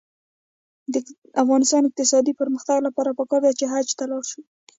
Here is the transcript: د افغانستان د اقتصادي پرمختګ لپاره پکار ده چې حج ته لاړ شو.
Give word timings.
د 0.93 0.95
افغانستان 1.43 1.81
د 1.83 1.87
اقتصادي 1.89 2.33
پرمختګ 2.41 2.77
لپاره 2.87 3.17
پکار 3.19 3.41
ده 3.45 3.51
چې 3.59 3.65
حج 3.71 3.87
ته 3.97 4.03
لاړ 4.11 4.23
شو. 4.31 4.41